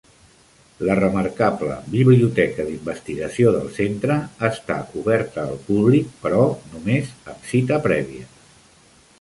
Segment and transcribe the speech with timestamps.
[0.85, 4.15] La remarcable biblioteca d'investigació del centre
[4.51, 6.43] està oberta al públic, però
[6.75, 8.29] només amb cita prèvia.